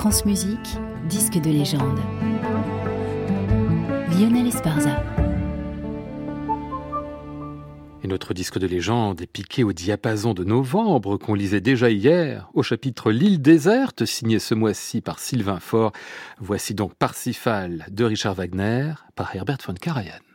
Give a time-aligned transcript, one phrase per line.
[0.00, 0.78] France Musique,
[1.10, 1.98] disque de légende.
[4.18, 5.04] Lionel Esparza.
[8.02, 12.48] Et notre disque de légende est piqué au diapason de novembre qu'on lisait déjà hier
[12.54, 15.92] au chapitre L'île déserte signé ce mois-ci par Sylvain Faure.
[16.38, 20.29] Voici donc Parsifal de Richard Wagner par Herbert von Karajan.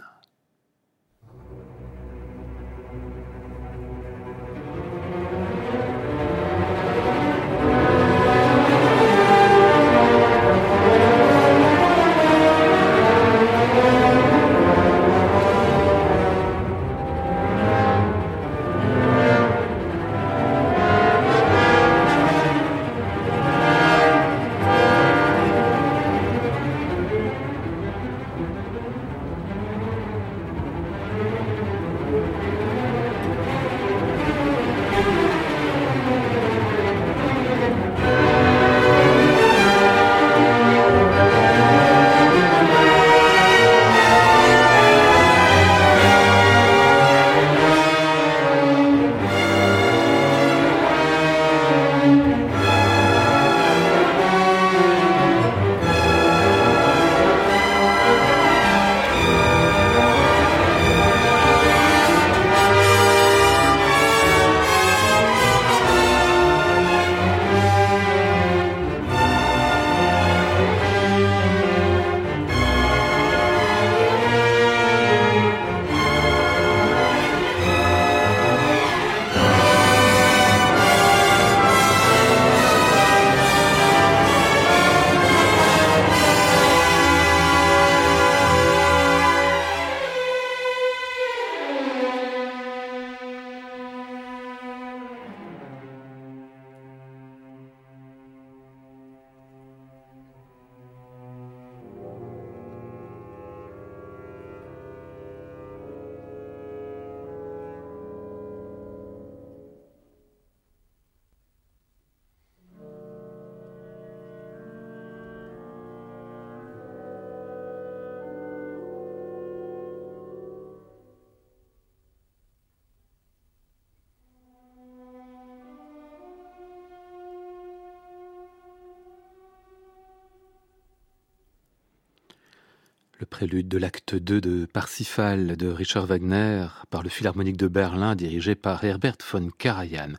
[133.17, 138.13] Le prélude de l'acte 2 de Parsifal de Richard Wagner par le Philharmonique de Berlin
[138.13, 140.15] dirigé par Herbert von Karajan.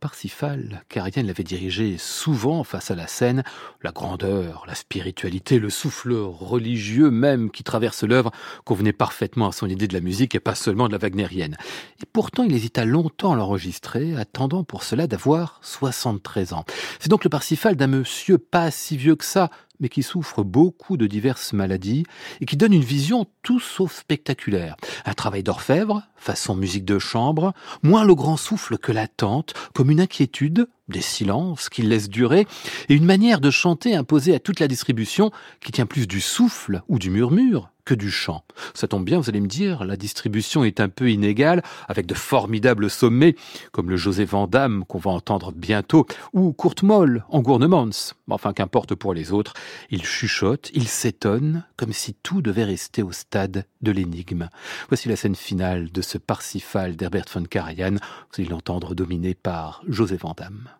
[0.00, 3.44] Parsifal, Karajan l'avait dirigé souvent face à la scène.
[3.82, 8.32] La grandeur, la spiritualité, le souffle religieux même qui traverse l'œuvre
[8.64, 11.56] convenait parfaitement à son idée de la musique et pas seulement de la wagnérienne.
[12.02, 16.64] Et pourtant, il hésita longtemps à l'enregistrer, attendant pour cela d'avoir 73 ans.
[16.98, 20.96] C'est donc le Parsifal d'un monsieur pas si vieux que ça, mais qui souffre beaucoup
[20.96, 22.04] de diverses maladies
[22.40, 24.76] et qui donne une vision tout sauf spectaculaire.
[25.04, 30.00] Un travail d'orfèvre, façon musique de chambre, moins le grand souffle que l'attente, comme une
[30.00, 32.46] inquiétude, des silences qu'il laisse durer,
[32.88, 36.82] et une manière de chanter imposée à toute la distribution qui tient plus du souffle
[36.88, 38.44] ou du murmure que du chant.
[38.74, 42.14] Ça tombe bien, vous allez me dire, la distribution est un peu inégale, avec de
[42.14, 43.34] formidables sommets,
[43.72, 48.14] comme le José Vandamme qu'on va entendre bientôt, ou Kurt Moll en Gournemans.
[48.28, 49.54] Enfin, qu'importe pour les autres,
[49.90, 54.48] il chuchote, il s'étonne, comme si tout devait rester au stade de l'énigme.
[54.88, 59.82] Voici la scène finale de ce Parsifal d'Herbert von Karajan, vous allez l'entendre dominé par
[59.86, 60.68] José Vandamme.
[60.70, 60.79] das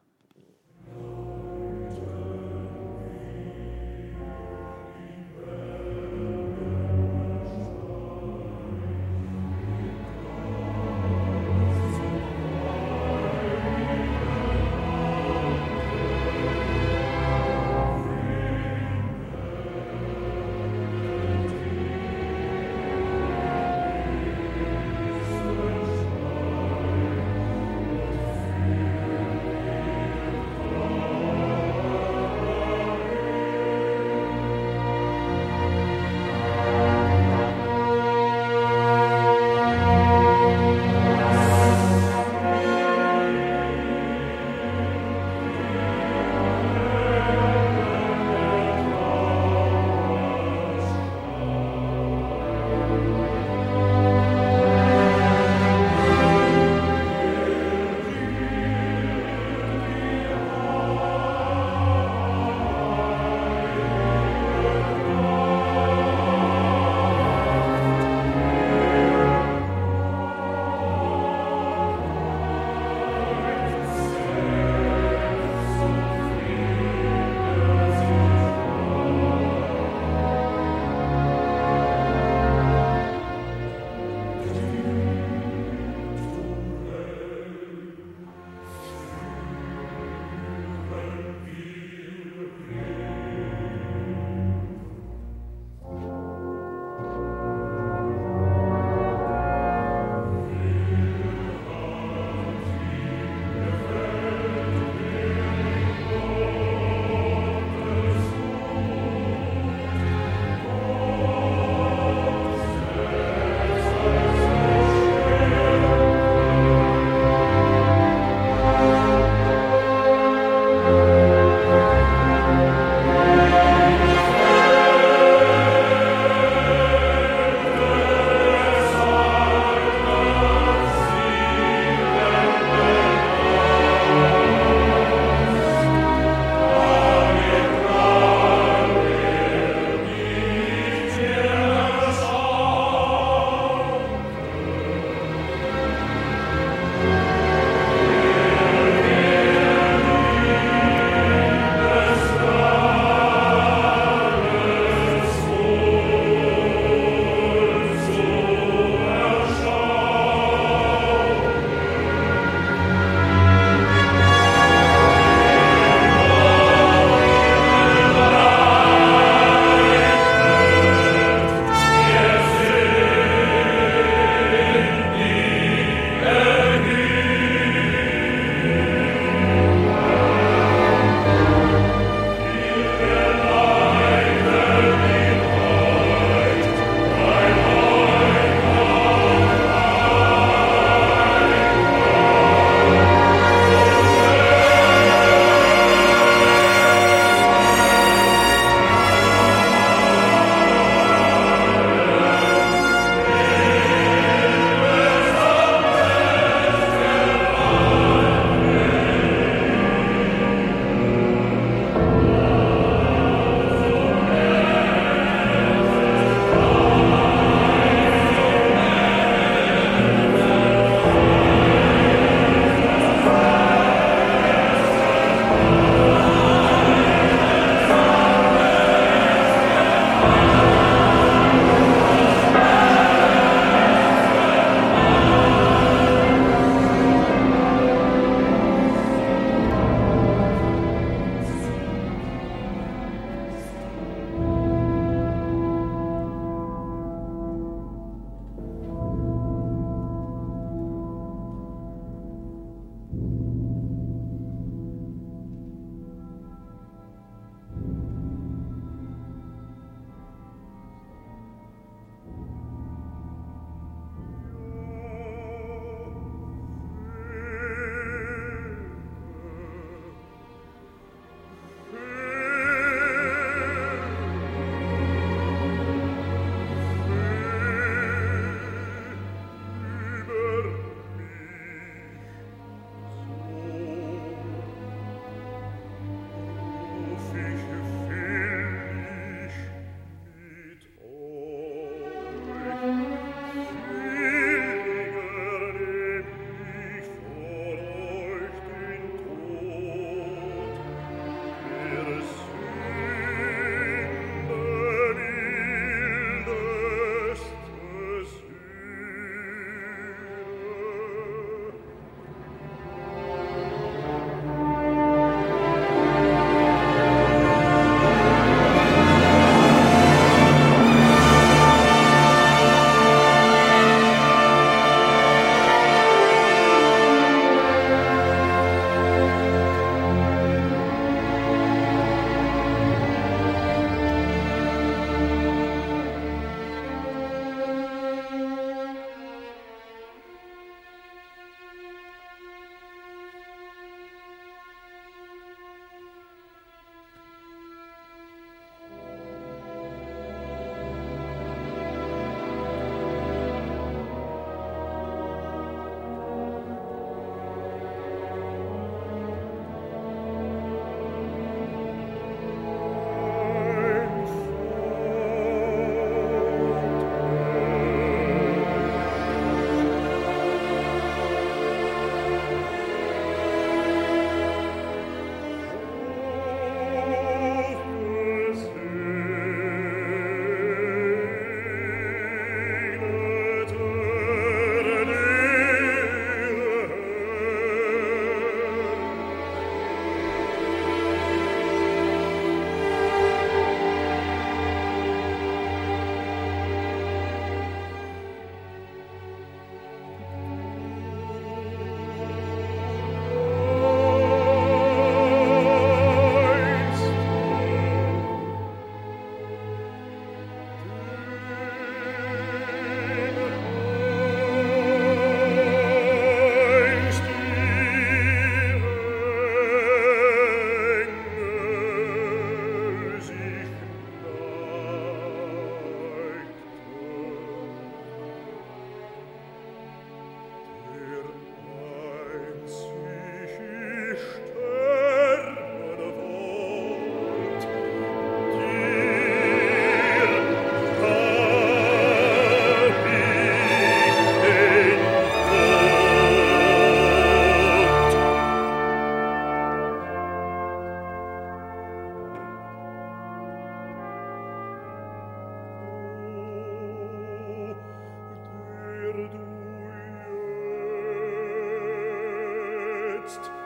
[463.36, 463.59] jetzt.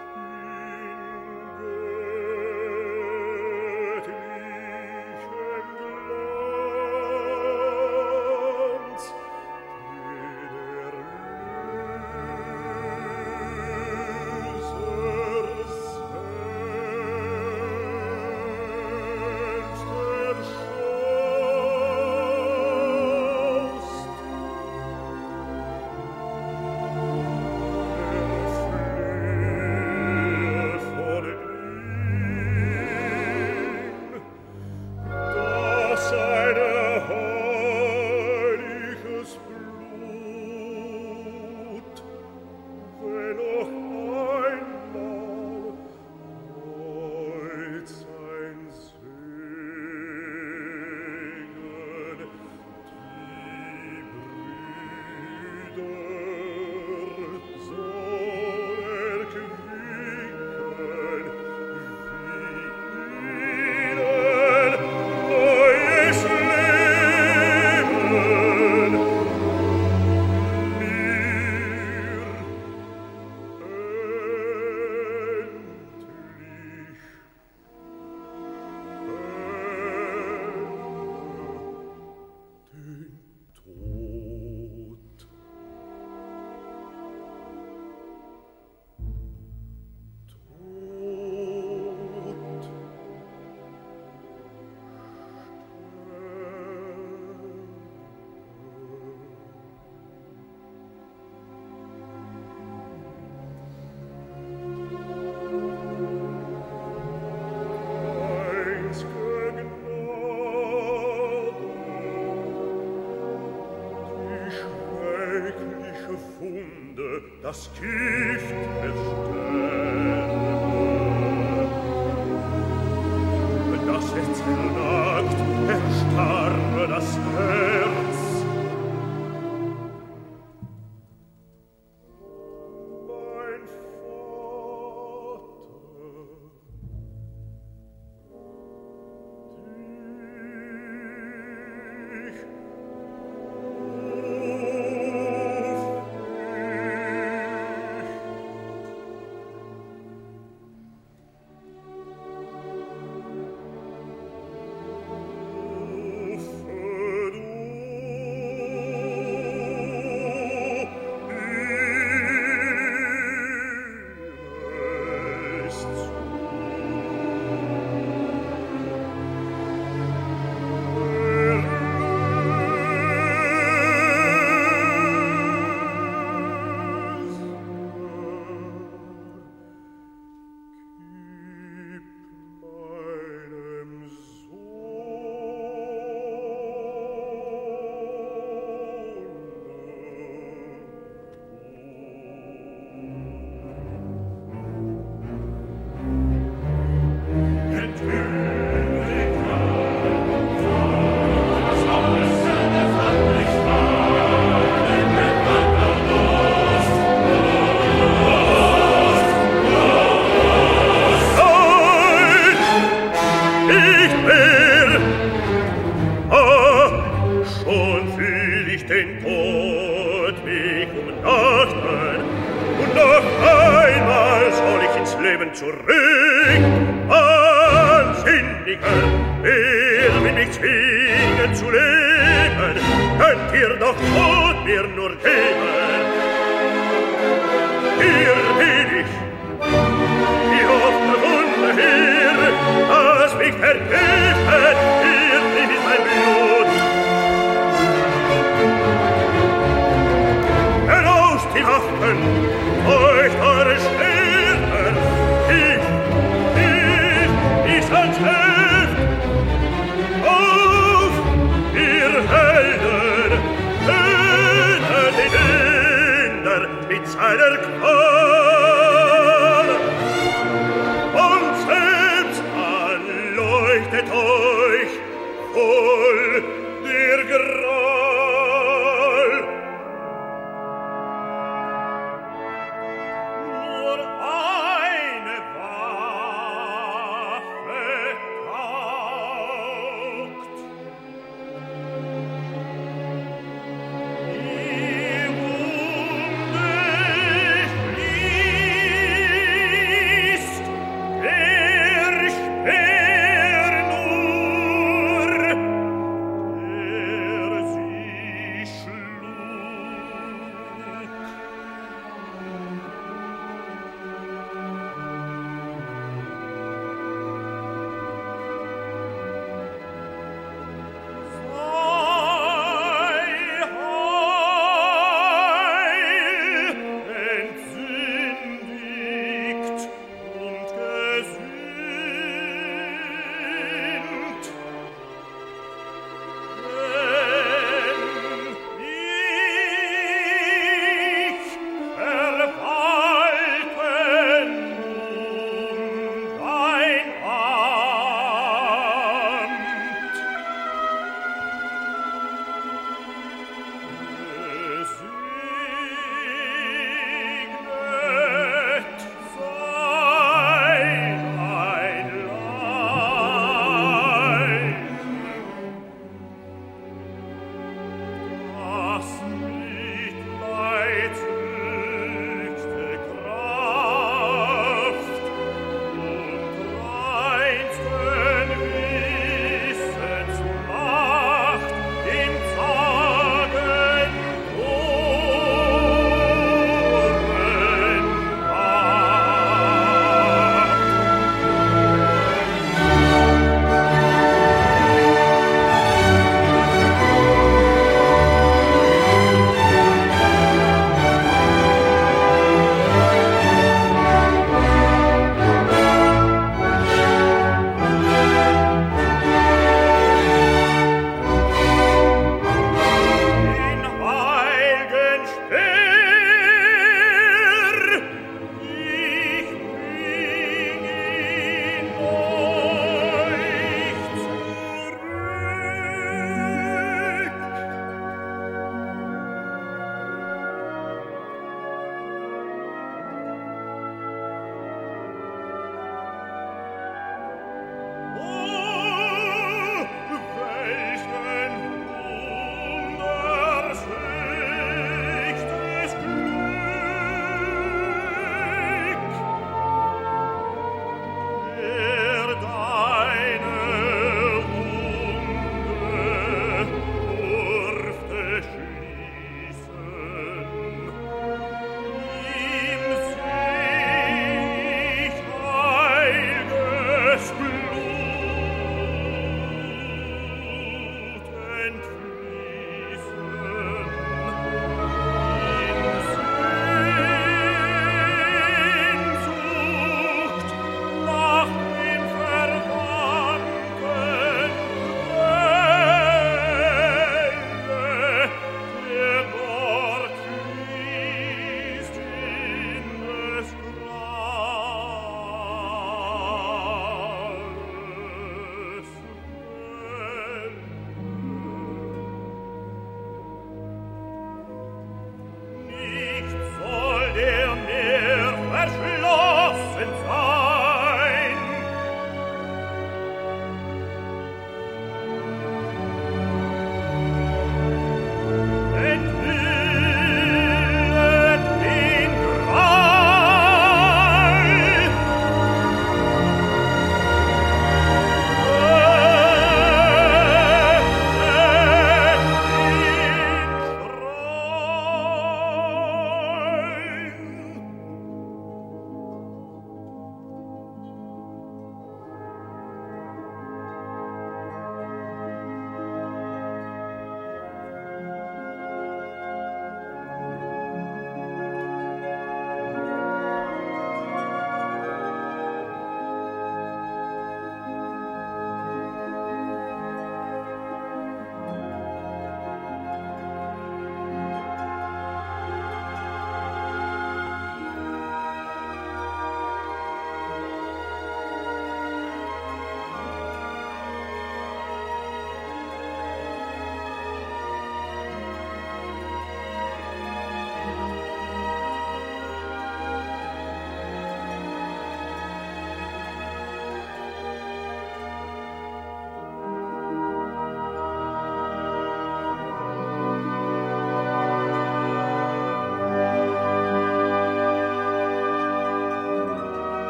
[117.54, 118.03] schiena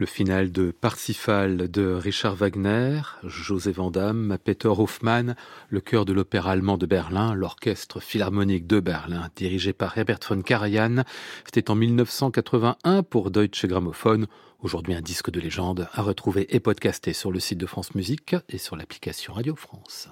[0.00, 5.36] Le final de Parsifal de Richard Wagner, José Vandamme, Peter Hoffmann,
[5.68, 10.40] le chœur de l'opéra allemand de Berlin, l'orchestre philharmonique de Berlin, dirigé par Herbert von
[10.40, 11.04] Karajan.
[11.44, 14.24] C'était en 1981 pour Deutsche Grammophon.
[14.60, 18.34] Aujourd'hui un disque de légende à retrouver et podcasté sur le site de France Musique
[18.48, 20.08] et sur l'application Radio France.